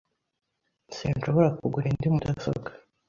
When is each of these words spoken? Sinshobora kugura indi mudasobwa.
Sinshobora 0.97 1.49
kugura 1.59 1.85
indi 1.91 2.07
mudasobwa. 2.13 2.69